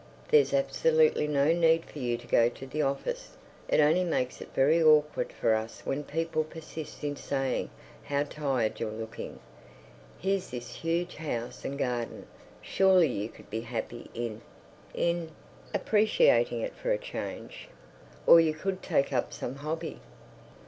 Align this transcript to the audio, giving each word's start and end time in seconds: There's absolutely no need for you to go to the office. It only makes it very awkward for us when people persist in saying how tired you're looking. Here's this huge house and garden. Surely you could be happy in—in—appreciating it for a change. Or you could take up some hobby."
There's 0.29 0.51
absolutely 0.51 1.27
no 1.27 1.53
need 1.53 1.85
for 1.85 1.99
you 1.99 2.17
to 2.17 2.25
go 2.25 2.49
to 2.49 2.65
the 2.65 2.81
office. 2.81 3.37
It 3.67 3.79
only 3.79 4.03
makes 4.03 4.41
it 4.41 4.49
very 4.55 4.81
awkward 4.81 5.31
for 5.31 5.53
us 5.53 5.81
when 5.85 6.03
people 6.03 6.43
persist 6.43 7.03
in 7.03 7.15
saying 7.15 7.69
how 8.05 8.23
tired 8.23 8.79
you're 8.79 8.89
looking. 8.89 9.39
Here's 10.17 10.49
this 10.49 10.73
huge 10.77 11.17
house 11.17 11.63
and 11.63 11.77
garden. 11.77 12.25
Surely 12.63 13.09
you 13.09 13.29
could 13.29 13.51
be 13.51 13.61
happy 13.61 14.09
in—in—appreciating 14.15 16.61
it 16.61 16.73
for 16.75 16.89
a 16.89 16.97
change. 16.97 17.69
Or 18.25 18.39
you 18.39 18.55
could 18.55 18.81
take 18.81 19.13
up 19.13 19.31
some 19.31 19.57
hobby." 19.57 19.99